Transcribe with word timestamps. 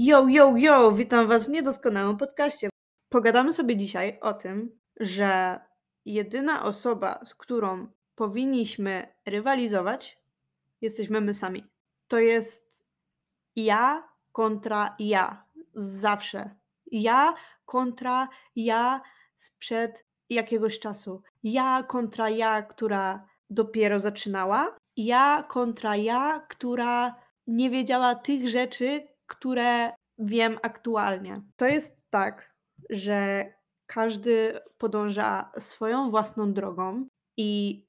Yo, 0.00 0.28
yo, 0.28 0.56
yo! 0.56 0.92
Witam 0.92 1.26
Was 1.26 1.48
w 1.48 1.50
niedoskonałym 1.50 2.16
podcaście. 2.16 2.68
Pogadamy 3.08 3.52
sobie 3.52 3.76
dzisiaj 3.76 4.18
o 4.20 4.34
tym, 4.34 4.78
że 5.00 5.60
jedyna 6.04 6.64
osoba, 6.64 7.20
z 7.24 7.34
którą 7.34 7.86
powinniśmy 8.14 9.08
rywalizować, 9.26 10.18
jesteśmy 10.80 11.20
my 11.20 11.34
sami. 11.34 11.64
To 12.08 12.18
jest 12.18 12.82
ja 13.56 14.08
kontra 14.32 14.96
ja. 14.98 15.44
Zawsze. 15.74 16.50
Ja 16.92 17.34
kontra 17.64 18.28
ja 18.56 19.02
sprzed 19.34 20.04
jakiegoś 20.30 20.78
czasu. 20.78 21.22
Ja 21.42 21.82
kontra 21.88 22.30
ja, 22.30 22.62
która 22.62 23.26
dopiero 23.50 23.98
zaczynała. 23.98 24.76
Ja 24.96 25.44
kontra 25.48 25.96
ja, 25.96 26.46
która 26.48 27.14
nie 27.46 27.70
wiedziała 27.70 28.14
tych 28.14 28.48
rzeczy, 28.48 29.17
które 29.28 29.92
wiem 30.18 30.58
aktualnie. 30.62 31.42
To 31.56 31.66
jest 31.66 31.96
tak, 32.10 32.54
że 32.90 33.46
każdy 33.86 34.60
podąża 34.78 35.50
swoją 35.58 36.10
własną 36.10 36.52
drogą 36.52 37.08
i 37.36 37.82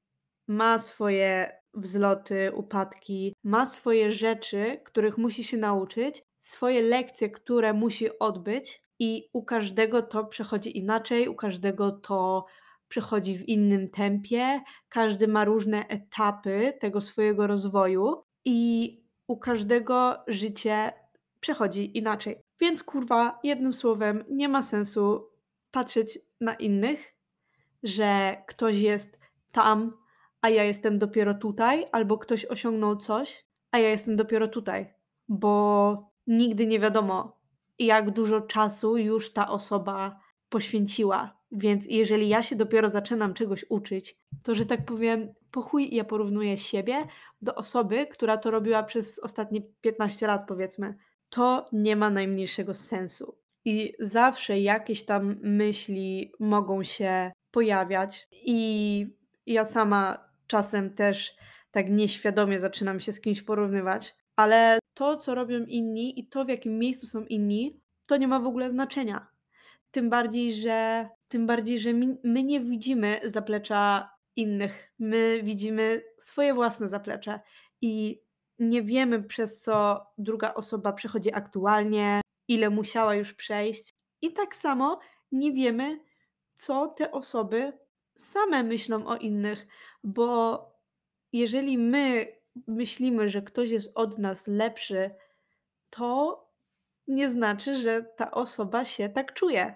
ma 0.47 0.79
swoje 0.79 1.59
wzloty, 1.73 2.51
upadki, 2.55 3.35
ma 3.43 3.65
swoje 3.65 4.11
rzeczy, 4.11 4.81
których 4.85 5.17
musi 5.17 5.43
się 5.43 5.57
nauczyć, 5.57 6.23
swoje 6.37 6.81
lekcje, 6.81 7.29
które 7.29 7.73
musi 7.73 8.19
odbyć, 8.19 8.83
i 8.99 9.29
u 9.33 9.43
każdego 9.43 10.01
to 10.01 10.25
przechodzi 10.25 10.77
inaczej, 10.77 11.27
u 11.27 11.35
każdego 11.35 11.91
to 11.91 12.45
przechodzi 12.87 13.37
w 13.37 13.49
innym 13.49 13.89
tempie, 13.89 14.61
każdy 14.89 15.27
ma 15.27 15.45
różne 15.45 15.87
etapy 15.87 16.73
tego 16.79 17.01
swojego 17.01 17.47
rozwoju 17.47 18.23
i 18.45 18.97
u 19.27 19.37
każdego 19.37 20.23
życie 20.27 20.93
przechodzi 21.39 21.97
inaczej. 21.97 22.43
Więc 22.59 22.83
kurwa, 22.83 23.39
jednym 23.43 23.73
słowem, 23.73 24.23
nie 24.29 24.49
ma 24.49 24.61
sensu 24.61 25.29
patrzeć 25.71 26.19
na 26.41 26.53
innych, 26.53 27.15
że 27.83 28.37
ktoś 28.47 28.77
jest 28.77 29.19
tam, 29.51 29.97
a 30.41 30.49
ja 30.49 30.63
jestem 30.63 30.99
dopiero 30.99 31.33
tutaj, 31.33 31.85
albo 31.91 32.17
ktoś 32.17 32.45
osiągnął 32.45 32.95
coś, 32.95 33.45
a 33.71 33.77
ja 33.77 33.89
jestem 33.89 34.15
dopiero 34.15 34.47
tutaj, 34.47 34.93
bo 35.27 36.11
nigdy 36.27 36.67
nie 36.67 36.79
wiadomo, 36.79 37.39
jak 37.79 38.11
dużo 38.11 38.41
czasu 38.41 38.97
już 38.97 39.33
ta 39.33 39.49
osoba 39.49 40.19
poświęciła. 40.49 41.39
Więc 41.51 41.85
jeżeli 41.89 42.29
ja 42.29 42.43
się 42.43 42.55
dopiero 42.55 42.89
zaczynam 42.89 43.33
czegoś 43.33 43.65
uczyć, 43.69 44.17
to 44.43 44.55
że 44.55 44.65
tak 44.65 44.85
powiem, 44.85 45.33
po 45.51 45.61
chuj 45.61 45.95
ja 45.95 46.03
porównuję 46.03 46.57
siebie 46.57 47.07
do 47.41 47.55
osoby, 47.55 48.07
która 48.07 48.37
to 48.37 48.51
robiła 48.51 48.83
przez 48.83 49.19
ostatnie 49.19 49.61
15 49.81 50.27
lat, 50.27 50.47
powiedzmy. 50.47 50.97
To 51.29 51.69
nie 51.71 51.95
ma 51.95 52.09
najmniejszego 52.09 52.73
sensu. 52.73 53.37
I 53.65 53.93
zawsze 53.99 54.59
jakieś 54.59 55.05
tam 55.05 55.35
myśli 55.41 56.31
mogą 56.39 56.83
się 56.83 57.31
pojawiać, 57.51 58.27
i 58.31 59.07
ja 59.45 59.65
sama 59.65 60.29
czasem 60.47 60.93
też 60.93 61.35
tak 61.71 61.89
nieświadomie 61.89 62.59
zaczynam 62.59 62.99
się 62.99 63.11
z 63.11 63.21
kimś 63.21 63.41
porównywać, 63.41 64.15
ale 64.35 64.79
to, 64.93 65.15
co 65.15 65.35
robią 65.35 65.59
inni 65.59 66.19
i 66.19 66.27
to, 66.27 66.45
w 66.45 66.49
jakim 66.49 66.79
miejscu 66.79 67.07
są 67.07 67.25
inni, 67.25 67.81
to 68.07 68.17
nie 68.17 68.27
ma 68.27 68.39
w 68.39 68.47
ogóle 68.47 68.69
znaczenia. 68.69 69.27
Tym 69.91 70.09
bardziej, 70.09 70.53
że, 70.53 71.09
tym 71.27 71.47
bardziej, 71.47 71.79
że 71.79 71.93
my, 72.23 72.43
nie 72.43 72.61
widzimy 72.61 73.19
zaplecza 73.23 74.09
innych. 74.35 74.93
My 74.99 75.39
widzimy 75.43 76.01
swoje 76.19 76.53
własne 76.53 76.87
zaplecze 76.87 77.39
i 77.81 78.21
nie 78.59 78.81
wiemy, 78.81 79.23
przez 79.23 79.61
co 79.61 80.05
druga 80.17 80.53
osoba 80.53 80.93
przechodzi 80.93 81.33
aktualnie, 81.33 82.21
ile 82.47 82.69
musiała 82.69 83.15
już 83.15 83.33
przejść. 83.33 83.95
I 84.21 84.33
tak 84.33 84.55
samo 84.55 84.99
nie 85.31 85.53
wiemy, 85.53 85.99
co 86.55 86.87
te 86.87 87.11
osoby 87.11 87.73
same 88.15 88.63
myślą 88.63 89.07
o 89.07 89.17
innych, 89.17 89.67
bo 90.03 90.65
jeżeli 91.33 91.77
my 91.77 92.27
myślimy, 92.67 93.29
że 93.29 93.41
ktoś 93.41 93.69
jest 93.69 93.91
od 93.95 94.17
nas 94.17 94.47
lepszy, 94.47 95.11
to 95.89 96.39
nie 97.07 97.29
znaczy, 97.29 97.75
że 97.75 98.03
ta 98.03 98.31
osoba 98.31 98.85
się 98.85 99.09
tak 99.09 99.33
czuje, 99.33 99.75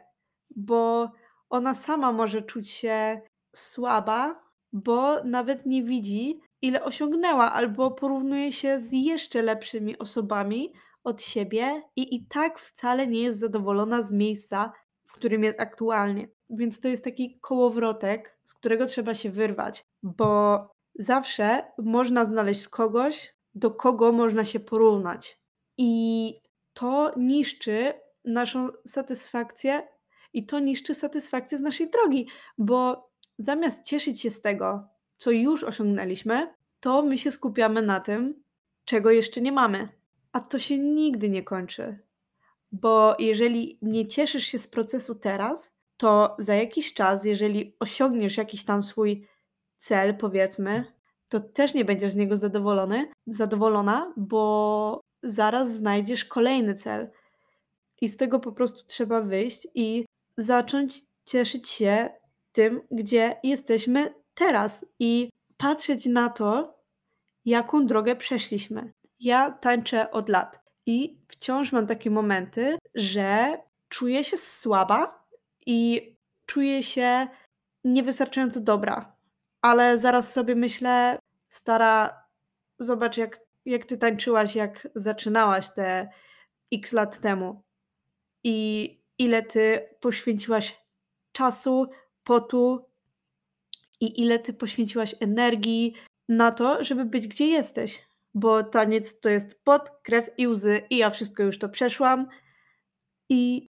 bo 0.56 1.12
ona 1.50 1.76
sama 1.76 2.12
może 2.12 2.42
czuć 2.42 2.70
się 2.70 3.22
słaba, 3.56 4.44
bo 4.74 5.24
nawet 5.24 5.66
nie 5.66 5.84
widzi, 5.84 6.42
ile 6.64 6.84
osiągnęła, 6.84 7.52
albo 7.52 7.92
porównuje 7.92 8.54
się 8.54 8.80
z 8.80 8.92
jeszcze 8.92 9.42
lepszymi 9.42 9.98
osobami 9.98 10.74
od 11.04 11.22
siebie 11.22 11.82
i 11.96 12.16
i 12.16 12.26
tak 12.28 12.60
wcale 12.60 13.08
nie 13.08 13.22
jest 13.24 13.40
zadowolona 13.40 14.02
z 14.02 14.12
miejsca, 14.12 14.74
w 15.06 15.14
którym 15.14 15.44
jest 15.44 15.60
aktualnie. 15.60 16.28
Więc 16.50 16.80
to 16.80 16.88
jest 16.88 17.04
taki 17.04 17.40
kołowrotek, 17.40 18.38
z 18.44 18.54
którego 18.54 18.86
trzeba 18.86 19.14
się 19.14 19.30
wyrwać, 19.30 19.86
bo 20.04 20.60
zawsze 20.96 21.66
można 21.78 22.26
znaleźć 22.26 22.68
kogoś, 22.68 23.36
do 23.56 23.72
kogo 23.72 24.12
można 24.12 24.46
się 24.46 24.60
porównać. 24.60 25.40
I 25.78 26.34
to 26.74 27.14
niszczy 27.18 27.94
naszą 28.26 28.70
satysfakcję 28.86 29.88
i 30.34 30.46
to 30.46 30.60
niszczy 30.60 30.96
satysfakcję 30.96 31.58
z 31.58 31.62
naszej 31.62 31.90
drogi, 31.90 32.28
bo 32.58 33.10
zamiast 33.40 33.86
cieszyć 33.86 34.22
się 34.22 34.30
z 34.30 34.42
tego, 34.42 34.93
co 35.18 35.32
już 35.32 35.64
osiągnęliśmy, 35.64 36.54
to 36.80 37.02
my 37.02 37.18
się 37.18 37.32
skupiamy 37.32 37.82
na 37.82 38.00
tym, 38.00 38.44
czego 38.86 39.12
jeszcze 39.12 39.42
nie 39.42 39.52
mamy. 39.52 39.90
A 40.32 40.40
to 40.40 40.60
się 40.60 40.78
nigdy 40.78 41.30
nie 41.30 41.44
kończy. 41.44 42.00
Bo 42.72 43.16
jeżeli 43.20 43.78
nie 43.82 44.08
cieszysz 44.08 44.44
się 44.44 44.60
z 44.60 44.68
procesu 44.68 45.16
teraz, 45.16 45.74
to 45.98 46.36
za 46.40 46.56
jakiś 46.56 46.94
czas, 46.94 47.26
jeżeli 47.26 47.76
osiągniesz 47.80 48.38
jakiś 48.38 48.66
tam 48.66 48.84
swój 48.84 49.28
cel, 49.78 50.18
powiedzmy, 50.18 50.86
to 51.30 51.40
też 51.40 51.74
nie 51.74 51.86
będziesz 51.86 52.12
z 52.12 52.16
niego 52.16 52.38
zadowolony, 52.38 53.12
zadowolona, 53.28 54.14
bo 54.18 55.02
zaraz 55.24 55.76
znajdziesz 55.76 56.26
kolejny 56.26 56.76
cel. 56.76 57.10
I 58.02 58.10
z 58.10 58.18
tego 58.18 58.40
po 58.40 58.52
prostu 58.52 58.86
trzeba 58.88 59.22
wyjść 59.22 59.68
i 59.76 60.06
zacząć 60.38 61.02
cieszyć 61.26 61.70
się 61.70 62.10
tym, 62.52 62.82
gdzie 62.92 63.36
jesteśmy 63.44 64.14
teraz 64.34 64.86
i 65.00 65.30
patrzeć 65.58 66.06
na 66.06 66.30
to, 66.30 66.80
jaką 67.46 67.86
drogę 67.86 68.16
przeszliśmy. 68.16 68.94
Ja 69.20 69.52
tańczę 69.52 70.12
od 70.12 70.30
lat 70.30 70.60
i 70.86 71.18
wciąż 71.28 71.72
mam 71.72 71.88
takie 71.88 72.10
momenty, 72.10 72.78
że 72.96 73.58
czuję 73.90 74.24
się 74.24 74.38
słaba 74.38 75.26
i 75.66 76.14
czuję 76.46 76.84
się 76.84 77.28
niewystarczająco 77.84 78.60
dobra. 78.60 79.16
Ale 79.62 79.98
zaraz 79.98 80.34
sobie 80.34 80.56
myślę, 80.56 81.20
stara, 81.48 82.24
zobacz, 82.80 83.18
jak, 83.18 83.40
jak 83.66 83.86
ty 83.86 83.98
tańczyłaś, 83.98 84.56
jak 84.56 84.88
zaczynałaś 84.96 85.70
te 85.74 86.10
x 86.74 86.94
lat 86.94 87.20
temu. 87.20 87.64
I 88.44 88.90
ile 89.18 89.44
ty 89.44 89.90
poświęciłaś 90.00 90.84
czasu, 91.32 91.88
potu 92.24 92.86
i 94.04 94.22
ile 94.22 94.40
ty 94.40 94.54
poświęciłaś 94.54 95.16
energii 95.20 95.94
na 96.30 96.52
to, 96.52 96.84
żeby 96.84 97.06
być 97.06 97.28
gdzie 97.28 97.48
jesteś. 97.48 98.06
Bo 98.34 98.64
taniec 98.64 99.20
to 99.20 99.30
jest 99.30 99.64
pot, 99.64 99.90
krew 100.04 100.30
i 100.38 100.48
łzy, 100.48 100.82
i 100.90 100.98
ja 100.98 101.10
wszystko 101.10 101.44
już 101.44 101.60
to 101.60 101.70
przeszłam. 101.70 102.28
I 103.30 103.68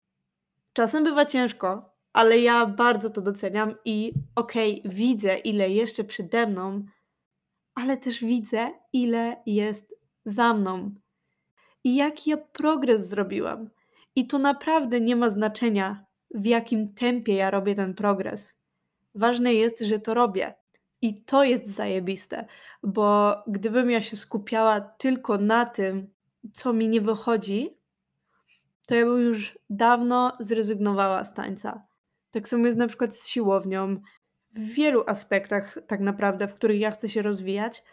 czasem 0.72 1.04
bywa 1.04 1.26
ciężko, 1.26 1.94
ale 2.12 2.38
ja 2.38 2.66
bardzo 2.66 3.10
to 3.10 3.20
doceniam 3.20 3.74
i 3.84 4.12
okej, 4.34 4.80
okay, 4.80 4.92
widzę, 4.94 5.38
ile 5.38 5.70
jeszcze 5.70 6.04
przede 6.04 6.46
mną, 6.46 6.84
ale 7.74 7.96
też 7.96 8.24
widzę, 8.24 8.70
ile 8.92 9.36
jest 9.46 9.94
za 10.24 10.54
mną 10.54 10.94
i 11.84 11.96
jaki 11.96 12.30
ja 12.30 12.36
progres 12.36 13.08
zrobiłam. 13.08 13.70
I 14.16 14.26
to 14.26 14.38
naprawdę 14.38 15.00
nie 15.00 15.16
ma 15.16 15.30
znaczenia, 15.30 16.06
w 16.34 16.46
jakim 16.46 16.94
tempie 16.94 17.34
ja 17.34 17.50
robię 17.50 17.74
ten 17.74 17.94
progres. 17.94 18.61
Ważne 19.14 19.54
jest, 19.54 19.80
że 19.80 19.98
to 19.98 20.14
robię. 20.14 20.54
I 21.02 21.22
to 21.22 21.44
jest 21.44 21.66
zajebiste, 21.66 22.46
bo 22.82 23.36
gdybym 23.46 23.90
ja 23.90 24.02
się 24.02 24.16
skupiała 24.16 24.80
tylko 24.80 25.38
na 25.38 25.66
tym, 25.66 26.10
co 26.52 26.72
mi 26.72 26.88
nie 26.88 27.00
wychodzi, 27.00 27.76
to 28.86 28.94
ja 28.94 29.04
bym 29.04 29.20
już 29.20 29.58
dawno 29.70 30.32
zrezygnowała 30.40 31.24
z 31.24 31.34
tańca. 31.34 31.82
Tak 32.30 32.48
samo 32.48 32.66
jest 32.66 32.78
na 32.78 32.88
przykład 32.88 33.16
z 33.16 33.28
siłownią. 33.28 34.00
W 34.54 34.60
wielu 34.60 35.04
aspektach, 35.06 35.78
tak 35.86 36.00
naprawdę, 36.00 36.48
w 36.48 36.54
których 36.54 36.80
ja 36.80 36.90
chcę 36.90 37.08
się 37.08 37.22
rozwijać, 37.22 37.84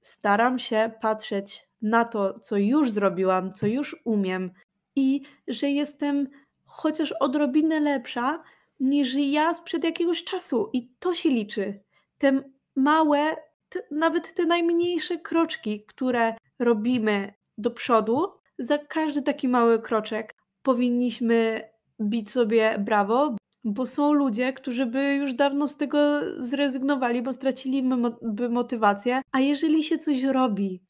staram 0.00 0.58
się 0.58 0.90
patrzeć 1.00 1.68
na 1.82 2.04
to, 2.04 2.38
co 2.40 2.56
już 2.56 2.90
zrobiłam, 2.90 3.52
co 3.52 3.66
już 3.66 3.96
umiem 4.04 4.50
i 4.96 5.22
że 5.48 5.70
jestem 5.70 6.28
chociaż 6.64 7.12
odrobinę 7.12 7.80
lepsza 7.80 8.42
niż 8.80 9.14
ja 9.14 9.54
sprzed 9.54 9.84
jakiegoś 9.84 10.24
czasu. 10.24 10.70
I 10.72 10.88
to 10.98 11.14
się 11.14 11.28
liczy. 11.28 11.82
Te 12.18 12.42
małe, 12.76 13.36
te, 13.68 13.80
nawet 13.90 14.34
te 14.34 14.46
najmniejsze 14.46 15.18
kroczki, 15.18 15.84
które 15.86 16.34
robimy 16.58 17.34
do 17.58 17.70
przodu, 17.70 18.26
za 18.58 18.78
każdy 18.78 19.22
taki 19.22 19.48
mały 19.48 19.82
kroczek 19.82 20.34
powinniśmy 20.62 21.68
bić 22.00 22.30
sobie 22.30 22.78
brawo, 22.78 23.36
bo 23.64 23.86
są 23.86 24.12
ludzie, 24.12 24.52
którzy 24.52 24.86
by 24.86 25.14
już 25.14 25.34
dawno 25.34 25.68
z 25.68 25.76
tego 25.76 26.20
zrezygnowali, 26.38 27.22
bo 27.22 27.32
stracili 27.32 27.84
by 28.22 28.48
motywację. 28.48 29.20
A 29.32 29.40
jeżeli 29.40 29.84
się 29.84 29.98
coś 29.98 30.22
robi 30.22 30.82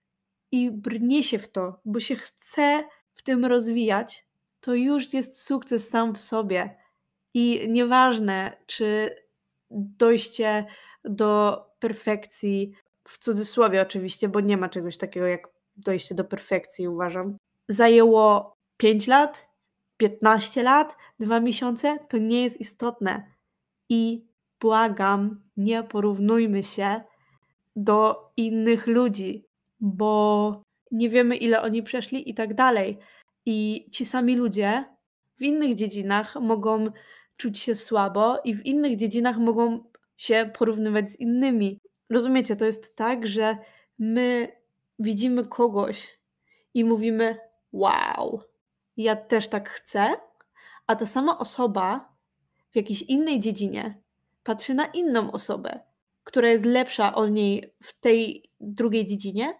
i 0.52 0.70
brnie 0.70 1.22
się 1.22 1.38
w 1.38 1.52
to, 1.52 1.80
bo 1.84 2.00
się 2.00 2.16
chce 2.16 2.84
w 3.14 3.22
tym 3.22 3.44
rozwijać, 3.44 4.26
to 4.60 4.74
już 4.74 5.14
jest 5.14 5.42
sukces 5.42 5.88
sam 5.88 6.14
w 6.14 6.20
sobie. 6.20 6.76
I 7.34 7.68
nieważne, 7.68 8.56
czy 8.66 9.16
dojście 9.70 10.66
do 11.04 11.62
perfekcji, 11.78 12.72
w 13.08 13.18
cudzysłowie 13.18 13.82
oczywiście, 13.82 14.28
bo 14.28 14.40
nie 14.40 14.56
ma 14.56 14.68
czegoś 14.68 14.96
takiego 14.96 15.26
jak 15.26 15.48
dojście 15.76 16.14
do 16.14 16.24
perfekcji, 16.24 16.88
uważam, 16.88 17.36
zajęło 17.68 18.56
5 18.76 19.06
lat, 19.06 19.50
15 19.96 20.62
lat, 20.62 20.96
2 21.20 21.40
miesiące, 21.40 21.98
to 22.08 22.18
nie 22.18 22.42
jest 22.42 22.60
istotne. 22.60 23.32
I 23.88 24.26
błagam, 24.60 25.42
nie 25.56 25.82
porównujmy 25.82 26.62
się 26.62 27.00
do 27.76 28.30
innych 28.36 28.86
ludzi, 28.86 29.46
bo 29.80 30.62
nie 30.90 31.08
wiemy, 31.08 31.36
ile 31.36 31.62
oni 31.62 31.82
przeszli 31.82 32.30
i 32.30 32.34
tak 32.34 32.54
dalej. 32.54 32.98
I 33.46 33.86
ci 33.92 34.06
sami 34.06 34.36
ludzie 34.36 34.84
w 35.36 35.42
innych 35.42 35.74
dziedzinach 35.74 36.36
mogą 36.36 36.86
czuć 37.36 37.58
się 37.58 37.74
słabo 37.74 38.40
i 38.44 38.54
w 38.54 38.66
innych 38.66 38.96
dziedzinach 38.96 39.38
mogą 39.38 39.84
się 40.16 40.50
porównywać 40.58 41.10
z 41.10 41.20
innymi. 41.20 41.80
Rozumiecie, 42.10 42.56
to 42.56 42.64
jest 42.64 42.96
tak, 42.96 43.26
że 43.26 43.58
my 43.98 44.48
widzimy 44.98 45.44
kogoś 45.44 46.18
i 46.74 46.84
mówimy: 46.84 47.38
Wow, 47.72 48.40
ja 48.96 49.16
też 49.16 49.48
tak 49.48 49.70
chcę, 49.70 50.16
a 50.86 50.96
ta 50.96 51.06
sama 51.06 51.38
osoba 51.38 52.12
w 52.70 52.76
jakiejś 52.76 53.02
innej 53.02 53.40
dziedzinie 53.40 54.02
patrzy 54.44 54.74
na 54.74 54.86
inną 54.86 55.32
osobę, 55.32 55.80
która 56.24 56.50
jest 56.50 56.64
lepsza 56.64 57.14
od 57.14 57.30
niej 57.30 57.74
w 57.82 58.00
tej 58.00 58.50
drugiej 58.60 59.04
dziedzinie 59.04 59.54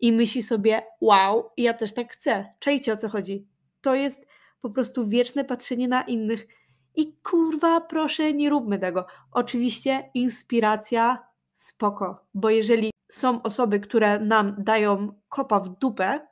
i 0.00 0.12
myśli 0.12 0.42
sobie: 0.42 0.82
Wow, 1.00 1.50
ja 1.56 1.74
też 1.74 1.94
tak 1.94 2.12
chcę. 2.12 2.54
Czajcie 2.58 2.92
o 2.92 2.96
co 2.96 3.08
chodzi. 3.08 3.46
To 3.80 3.94
jest 3.94 4.26
po 4.60 4.70
prostu 4.70 5.06
wieczne 5.06 5.44
patrzenie 5.44 5.88
na 5.88 6.02
innych. 6.02 6.46
I 6.96 7.12
kurwa, 7.12 7.80
proszę, 7.80 8.32
nie 8.32 8.50
róbmy 8.50 8.78
tego. 8.78 9.06
Oczywiście 9.32 10.10
inspiracja 10.14 11.18
spoko, 11.54 12.26
bo 12.34 12.50
jeżeli 12.50 12.90
są 13.10 13.42
osoby, 13.42 13.80
które 13.80 14.18
nam 14.18 14.54
dają 14.58 15.20
kopa 15.28 15.60
w 15.60 15.78
dupę, 15.78 16.26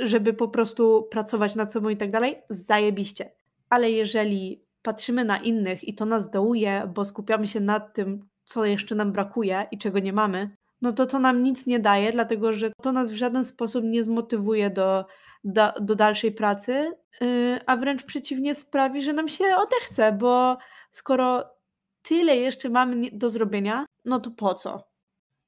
żeby 0.00 0.34
po 0.34 0.48
prostu 0.48 1.08
pracować 1.10 1.54
nad 1.54 1.72
sobą 1.72 1.88
i 1.88 1.96
tak 1.96 2.10
dalej, 2.10 2.42
zajebiście. 2.50 3.32
Ale 3.70 3.90
jeżeli 3.90 4.64
patrzymy 4.82 5.24
na 5.24 5.38
innych 5.38 5.88
i 5.88 5.94
to 5.94 6.04
nas 6.04 6.30
dołuje, 6.30 6.90
bo 6.94 7.04
skupiamy 7.04 7.46
się 7.46 7.60
nad 7.60 7.94
tym, 7.94 8.28
co 8.44 8.64
jeszcze 8.64 8.94
nam 8.94 9.12
brakuje 9.12 9.66
i 9.70 9.78
czego 9.78 9.98
nie 9.98 10.12
mamy, 10.12 10.56
no 10.82 10.92
to 10.92 11.06
to 11.06 11.18
nam 11.18 11.42
nic 11.42 11.66
nie 11.66 11.78
daje, 11.78 12.12
dlatego 12.12 12.52
że 12.52 12.72
to 12.82 12.92
nas 12.92 13.12
w 13.12 13.14
żaden 13.14 13.44
sposób 13.44 13.84
nie 13.84 14.02
zmotywuje 14.02 14.70
do, 14.70 15.06
do, 15.44 15.72
do 15.80 15.94
dalszej 15.94 16.32
pracy, 16.32 16.92
yy, 17.20 17.60
a 17.66 17.76
wręcz 17.76 18.02
przeciwnie 18.02 18.54
sprawi, 18.54 19.02
że 19.02 19.12
nam 19.12 19.28
się 19.28 19.44
odechce, 19.56 20.12
bo 20.12 20.58
skoro 20.90 21.50
tyle 22.02 22.36
jeszcze 22.36 22.68
mamy 22.68 23.10
do 23.12 23.28
zrobienia, 23.28 23.86
no 24.04 24.20
to 24.20 24.30
po 24.30 24.54
co? 24.54 24.92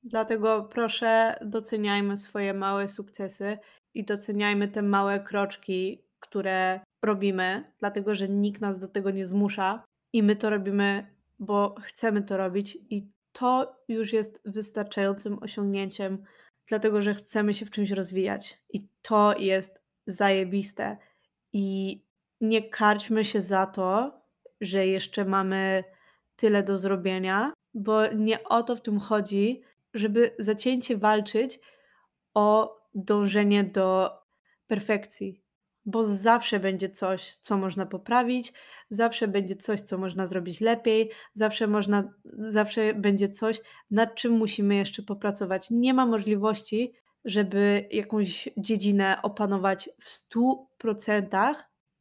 Dlatego 0.03 0.69
proszę, 0.73 1.39
doceniajmy 1.45 2.17
swoje 2.17 2.55
małe 2.55 2.89
sukcesy 2.89 3.59
i 3.95 4.05
doceniajmy 4.05 4.69
te 4.69 4.83
małe 4.83 5.21
kroczki, 5.21 6.03
które 6.21 6.81
robimy, 7.05 7.73
dlatego 7.79 8.15
że 8.15 8.29
nikt 8.29 8.61
nas 8.61 8.79
do 8.79 8.89
tego 8.89 9.11
nie 9.11 9.27
zmusza 9.27 9.85
i 10.13 10.23
my 10.23 10.37
to 10.37 10.51
robimy, 10.51 11.07
bo 11.39 11.75
chcemy 11.81 12.23
to 12.23 12.37
robić 12.37 12.79
i 12.91 13.14
to 13.35 13.77
już 13.89 14.13
jest 14.13 14.41
wystarczającym 14.45 15.39
osiągnięciem, 15.43 16.25
dlatego 16.67 17.03
że 17.03 17.15
chcemy 17.15 17.55
się 17.55 17.67
w 17.67 17.71
czymś 17.71 17.91
rozwijać 17.91 18.61
i 18.73 18.89
to 19.03 19.35
jest 19.39 19.81
zajebiste. 20.07 20.97
I 21.53 22.01
nie 22.41 22.69
karćmy 22.69 23.25
się 23.25 23.43
za 23.43 23.67
to, 23.67 24.21
że 24.61 24.87
jeszcze 24.87 25.25
mamy 25.25 25.85
tyle 26.37 26.63
do 26.63 26.79
zrobienia, 26.79 27.53
bo 27.75 28.13
nie 28.13 28.45
o 28.45 28.63
to 28.63 28.77
w 28.77 28.83
tym 28.83 29.01
chodzi, 29.01 29.63
żeby 29.95 30.35
zacięcie 30.39 30.97
walczyć 30.97 31.61
o 32.35 32.77
dążenie 32.95 33.65
do 33.65 34.11
perfekcji, 34.67 35.44
bo 35.87 36.05
zawsze 36.05 36.61
będzie 36.61 36.91
coś, 36.91 37.37
co 37.41 37.57
można 37.57 37.87
poprawić, 37.87 38.53
zawsze 38.91 39.29
będzie 39.29 39.57
coś, 39.57 39.81
co 39.81 39.99
można 39.99 40.27
zrobić 40.27 40.61
lepiej, 40.61 41.11
zawsze 41.33 41.67
można, 41.67 42.13
zawsze 42.39 42.95
będzie 42.95 43.29
coś, 43.29 43.61
nad 43.91 44.15
czym 44.15 44.33
musimy 44.33 44.75
jeszcze 44.75 45.03
popracować. 45.03 45.71
Nie 45.71 45.95
ma 45.95 46.07
możliwości, 46.07 46.93
żeby 47.25 47.89
jakąś 47.91 48.49
dziedzinę 48.57 49.17
opanować 49.23 49.91
w 49.99 50.09
100% 50.85 51.55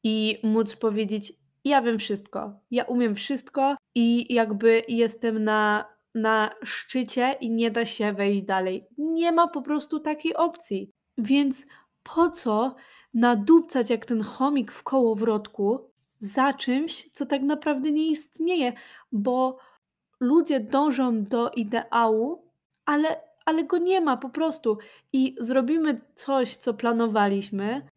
i 0.03 0.39
móc 0.44 0.75
powiedzieć: 0.75 1.33
Ja 1.63 1.81
wiem 1.81 2.00
wszystko, 2.00 2.59
ja 2.71 2.83
umiem 2.83 3.15
wszystko 3.15 3.75
i 3.95 4.33
jakby 4.33 4.83
jestem 4.88 5.44
na 5.44 5.94
na 6.15 6.50
szczycie 6.63 7.36
i 7.41 7.50
nie 7.50 7.71
da 7.71 7.86
się 7.86 8.13
wejść 8.13 8.44
dalej. 8.44 8.88
Nie 8.97 9.31
ma 9.31 9.47
po 9.47 9.62
prostu 9.62 10.00
takiej 10.00 10.36
opcji. 10.36 10.91
Więc 11.18 11.65
po 12.03 12.29
co 12.29 12.75
nadupcać 13.13 13.89
jak 13.89 14.06
ten 14.06 14.21
chomik 14.21 14.71
w 14.71 14.83
kołowrotku 14.83 15.89
za 16.19 16.54
czymś, 16.54 17.10
co 17.12 17.25
tak 17.25 17.42
naprawdę 17.42 17.92
nie 17.92 18.07
istnieje, 18.07 18.74
bo 19.12 19.57
ludzie 20.19 20.60
dążą 20.60 21.24
do 21.24 21.50
ideału, 21.50 22.48
ale, 22.86 23.21
ale 23.45 23.63
go 23.63 23.77
nie 23.77 24.01
ma 24.01 24.18
po 24.18 24.30
prostu. 24.30 24.77
I 25.13 25.36
zrobimy 25.39 26.01
coś, 26.13 26.56
co 26.56 26.74
planowaliśmy, 26.74 27.88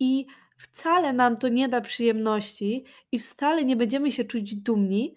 i 0.00 0.26
wcale 0.56 1.12
nam 1.12 1.36
to 1.36 1.48
nie 1.48 1.68
da 1.68 1.80
przyjemności, 1.80 2.84
i 3.12 3.18
wcale 3.18 3.64
nie 3.64 3.76
będziemy 3.76 4.10
się 4.10 4.24
czuć 4.24 4.54
dumni, 4.54 5.14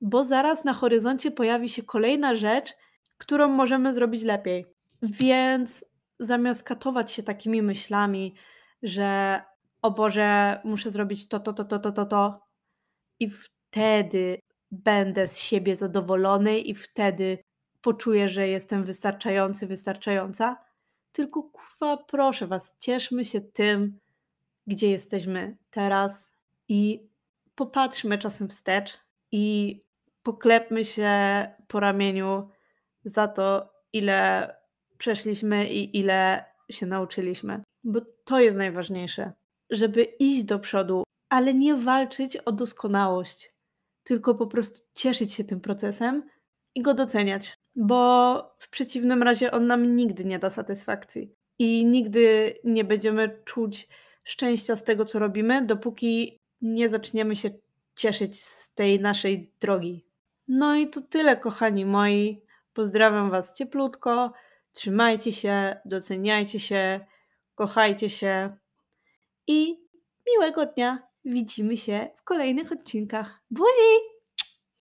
bo 0.00 0.24
zaraz 0.24 0.64
na 0.64 0.72
horyzoncie 0.72 1.30
pojawi 1.30 1.68
się 1.68 1.82
kolejna 1.82 2.36
rzecz, 2.36 2.76
którą 3.18 3.48
możemy 3.48 3.94
zrobić 3.94 4.22
lepiej. 4.22 4.66
Więc 5.02 5.84
zamiast 6.18 6.62
katować 6.62 7.12
się 7.12 7.22
takimi 7.22 7.62
myślami, 7.62 8.34
że 8.86 9.40
o 9.82 9.90
Boże, 9.90 10.60
muszę 10.64 10.90
zrobić 10.90 11.28
to, 11.28 11.40
to, 11.40 11.52
to, 11.52 11.64
to, 11.64 11.78
to, 11.78 11.92
to, 11.92 12.06
to 12.06 12.40
i 13.20 13.30
wtedy 13.30 14.38
będę 14.70 15.28
z 15.28 15.38
siebie 15.38 15.76
zadowolony 15.76 16.58
i 16.58 16.74
wtedy 16.74 17.38
poczuję, 17.80 18.28
że 18.28 18.48
jestem 18.48 18.84
wystarczający, 18.84 19.66
wystarczająca. 19.66 20.56
Tylko 21.12 21.42
kurwa, 21.42 21.96
proszę 21.96 22.46
was, 22.46 22.76
cieszmy 22.78 23.24
się 23.24 23.40
tym, 23.40 23.98
gdzie 24.66 24.90
jesteśmy 24.90 25.56
teraz 25.70 26.36
i 26.68 27.08
popatrzmy 27.54 28.18
czasem 28.18 28.48
wstecz 28.48 28.98
i 29.32 29.76
poklepmy 30.22 30.84
się 30.84 31.10
po 31.68 31.80
ramieniu 31.80 32.48
za 33.04 33.28
to, 33.28 33.72
ile 33.92 34.50
przeszliśmy 34.98 35.68
i 35.68 35.98
ile 35.98 36.44
się 36.70 36.86
nauczyliśmy. 36.86 37.62
Bo 37.88 38.00
to 38.24 38.40
jest 38.40 38.58
najważniejsze, 38.58 39.32
żeby 39.70 40.02
iść 40.02 40.44
do 40.44 40.58
przodu, 40.58 41.02
ale 41.28 41.54
nie 41.54 41.74
walczyć 41.74 42.36
o 42.36 42.52
doskonałość, 42.52 43.52
tylko 44.04 44.34
po 44.34 44.46
prostu 44.46 44.80
cieszyć 44.94 45.34
się 45.34 45.44
tym 45.44 45.60
procesem 45.60 46.22
i 46.74 46.82
go 46.82 46.94
doceniać, 46.94 47.54
bo 47.76 48.54
w 48.58 48.70
przeciwnym 48.70 49.22
razie 49.22 49.50
on 49.50 49.66
nam 49.66 49.96
nigdy 49.96 50.24
nie 50.24 50.38
da 50.38 50.50
satysfakcji 50.50 51.34
i 51.58 51.86
nigdy 51.86 52.54
nie 52.64 52.84
będziemy 52.84 53.42
czuć 53.44 53.88
szczęścia 54.24 54.76
z 54.76 54.84
tego, 54.84 55.04
co 55.04 55.18
robimy, 55.18 55.66
dopóki 55.66 56.38
nie 56.60 56.88
zaczniemy 56.88 57.36
się 57.36 57.50
cieszyć 57.96 58.42
z 58.42 58.74
tej 58.74 59.00
naszej 59.00 59.52
drogi. 59.60 60.06
No 60.48 60.76
i 60.76 60.90
to 60.90 61.00
tyle, 61.00 61.36
kochani 61.36 61.84
moi. 61.84 62.42
Pozdrawiam 62.72 63.30
Was 63.30 63.58
cieplutko. 63.58 64.32
Trzymajcie 64.72 65.32
się, 65.32 65.76
doceniajcie 65.84 66.60
się, 66.60 67.00
kochajcie 67.56 68.10
się 68.10 68.56
i 69.46 69.76
miłego 70.26 70.66
dnia. 70.66 71.08
Widzimy 71.24 71.76
się 71.76 72.10
w 72.16 72.24
kolejnych 72.24 72.72
odcinkach. 72.72 73.42
Buzi! 73.50 74.15